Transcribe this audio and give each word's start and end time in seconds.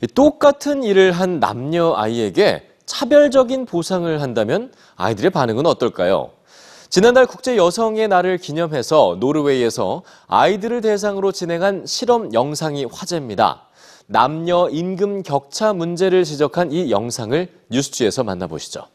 이 0.00 0.06
똑같은 0.06 0.82
일을 0.82 1.12
한 1.12 1.40
남녀 1.40 1.94
아이에게 1.96 2.62
차별적인 2.86 3.66
보상을 3.66 4.22
한다면 4.22 4.72
아이들의 4.96 5.30
반응은 5.30 5.66
어떨까요? 5.66 6.30
지난달 6.88 7.26
국제 7.26 7.56
여성의 7.56 8.08
날을 8.08 8.38
기념해서 8.38 9.16
노르웨이에서 9.20 10.02
아이들을 10.26 10.80
대상으로 10.80 11.32
진행한 11.32 11.84
실험 11.84 12.32
영상이 12.32 12.86
화제입니다. 12.90 13.66
남녀 14.06 14.70
임금 14.70 15.22
격차 15.22 15.74
문제를 15.74 16.24
지적한 16.24 16.72
이 16.72 16.90
영상을 16.90 17.46
뉴스지에서 17.70 18.24
만나보시죠. 18.24 18.86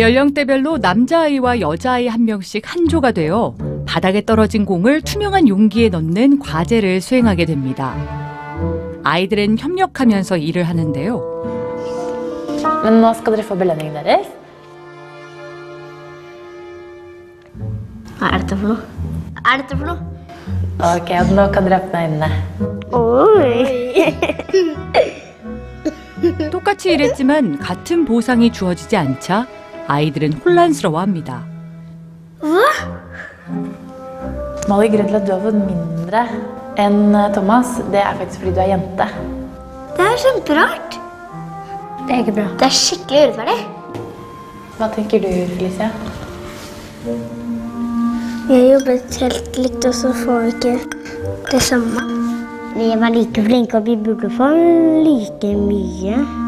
연령대별로 0.00 0.78
남자아이와 0.78 1.60
여자아이 1.60 2.08
한 2.08 2.24
명씩 2.24 2.62
한 2.72 2.88
조가 2.88 3.12
되어 3.12 3.54
바닥에 3.86 4.24
떨어진 4.24 4.64
공을 4.64 5.02
투명한 5.02 5.46
용기에 5.48 5.90
넣는 5.90 6.38
과제를 6.38 7.00
수행하게 7.00 7.44
됩니다. 7.44 7.94
아이들은 9.04 9.58
협력하면서 9.58 10.38
일을 10.38 10.64
하는데요. 10.64 11.40
Men 12.84 13.00
nå 13.00 13.10
skal 13.12 13.36
dere 13.36 13.44
få 13.44 13.56
belønningen 13.56 13.92
deres. 13.92 14.26
Hva 18.18 18.28
er 18.32 18.38
dette 18.40 18.56
for 18.56 18.68
noe? 18.68 18.80
Hva 19.36 19.52
er 19.52 19.58
dette 19.60 19.76
for 19.76 19.86
noe? 19.88 20.00
Ok, 20.80 21.10
og 21.20 21.28
Nå 21.36 21.50
kan 21.52 21.64
dere 21.64 21.76
åpne 21.76 21.98
øynene. 22.04 22.28
Oi! 22.92 24.10
똑같이 26.50 26.92
일했지만 26.92 27.58
같은 27.58 28.04
보상이 28.04 28.52
주어지지 28.52 28.96
않자 28.96 29.46
아이들은 29.89 30.33
혼란스러워합니다. 30.33 31.55
Molly, 34.67 34.87
grunnen 34.89 35.07
til 35.09 35.15
at 35.15 35.27
du 35.27 35.31
har 35.31 35.41
fått 35.43 35.57
mindre 35.61 36.21
enn 36.81 37.13
eh, 37.13 37.31
Thomas, 37.35 37.75
det 37.93 37.99
er 38.01 38.15
faktisk 38.17 38.41
fordi 38.41 38.53
du 38.55 38.61
er 38.63 38.71
jente. 38.71 39.05
Det 39.95 40.05
er 40.05 40.15
kjemperart. 40.23 40.95
Det 42.07 42.15
er 42.15 42.23
ikke 42.23 42.33
bra. 42.39 42.45
Det 42.57 42.65
er 42.65 42.73
skikkelig 42.73 43.21
urettferdig. 43.21 43.59
Hva 44.79 44.89
tenker 44.95 45.21
du, 45.21 45.29
Felicia? 45.53 45.91
Vi 48.47 48.55
har 48.55 48.65
jobbet 48.73 49.19
helt 49.21 49.59
likt, 49.61 49.85
og 49.85 49.93
så 50.01 50.13
får 50.23 50.47
vi 50.47 50.55
ikke 50.55 50.73
det 51.51 51.61
samme. 51.61 52.07
Vi 52.75 52.89
var 52.99 53.13
like 53.13 53.45
flinke, 53.45 53.77
og 53.77 53.85
vi 53.85 53.95
burde 54.01 54.33
få 54.33 54.49
like 55.05 55.53
mye. 55.61 56.38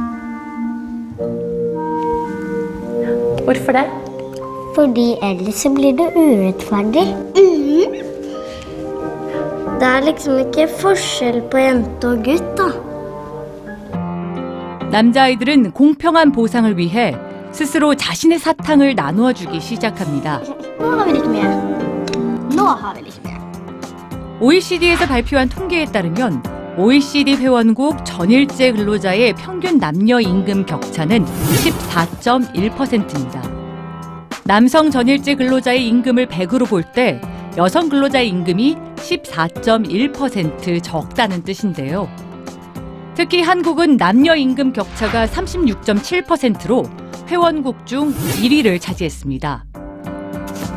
Hvorfor 3.52 3.72
det? 3.72 3.84
Fordi 4.74 5.16
ellers 5.22 5.54
så 5.54 5.70
blir 5.70 5.92
det 5.96 6.06
urettferdig. 6.16 7.02
Det 9.80 9.88
er 9.88 10.00
liksom 10.06 10.38
ikke 10.38 10.68
forskjell 10.80 11.42
på 11.52 11.58
jente 11.60 12.08
og 12.08 12.24
gutt, 12.24 12.48
da. 12.56 12.70
남자아이들은 14.92 15.72
공평한 15.72 16.32
보상을 16.32 16.78
위해 16.78 17.14
스스로 17.52 17.94
자신의 17.94 18.38
사탕을 18.38 18.94
나누어 18.94 19.34
주기 19.34 19.60
시작합니다. 19.60 20.40
OECD에서 24.40 25.06
발표한 25.06 25.48
통계에 25.50 25.84
따르면 25.84 26.61
OECD 26.78 27.36
회원국 27.36 28.02
전일제 28.04 28.72
근로자의 28.72 29.34
평균 29.34 29.78
남녀 29.78 30.18
임금 30.20 30.64
격차는 30.64 31.26
14.1%입니다. 31.26 33.42
남성 34.44 34.90
전일제 34.90 35.34
근로자의 35.34 35.86
임금을 35.86 36.28
100으로 36.28 36.66
볼 36.66 36.82
때 36.94 37.20
여성 37.58 37.90
근로자의 37.90 38.28
임금이 38.30 38.76
14.1% 38.96 40.82
적다는 40.82 41.42
뜻인데요. 41.42 42.08
특히 43.14 43.42
한국은 43.42 43.98
남녀 43.98 44.34
임금 44.34 44.72
격차가 44.72 45.26
36.7%로 45.26 46.84
회원국 47.28 47.86
중 47.86 48.14
1위를 48.14 48.80
차지했습니다. 48.80 49.66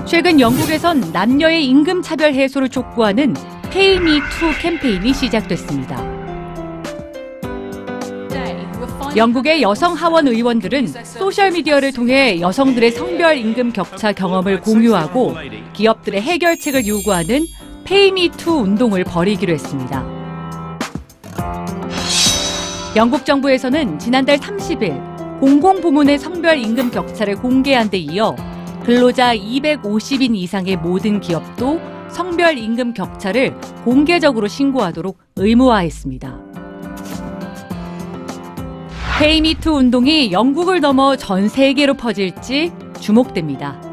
최근 0.03 0.41
영국에선 0.41 1.11
남녀의 1.13 1.65
임금 1.65 2.01
차별 2.01 2.33
해소를 2.33 2.67
촉구하는 2.67 3.33
Pay 3.75 4.03
Me 4.03 4.21
Too 4.31 4.57
캠페인이 4.57 5.13
시작됐습니다. 5.13 6.01
영국의 9.17 9.61
여성 9.61 9.93
하원 9.93 10.29
의원들은 10.29 10.87
소셜미디어를 11.03 11.91
통해 11.91 12.39
여성들의 12.39 12.91
성별 12.91 13.37
임금 13.37 13.73
격차 13.73 14.13
경험을 14.13 14.61
공유하고 14.61 15.35
기업들의 15.73 16.21
해결책을 16.21 16.87
요구하는 16.87 17.45
Pay 17.83 18.11
Me 18.11 18.29
Too 18.29 18.61
운동을 18.61 19.03
벌이기로 19.03 19.51
했습니다. 19.51 20.05
영국 22.95 23.25
정부에서는 23.25 23.99
지난달 23.99 24.37
30일 24.37 25.41
공공부문의 25.41 26.17
성별 26.17 26.59
임금 26.59 26.91
격차를 26.91 27.35
공개한 27.35 27.89
데 27.89 27.97
이어 27.97 28.37
근로자 28.85 29.35
250인 29.35 30.33
이상의 30.33 30.77
모든 30.77 31.19
기업도 31.19 31.94
성별 32.15 32.57
임금 32.57 32.93
격차를 32.93 33.53
공개적으로 33.83 34.47
신고하도록 34.47 35.17
의무화했습니다. 35.35 36.39
페이미투 39.19 39.71
운동이 39.71 40.31
영국을 40.31 40.79
넘어 40.79 41.17
전 41.17 41.49
세계로 41.49 41.95
퍼질지 41.95 42.71
주목됩니다. 43.01 43.84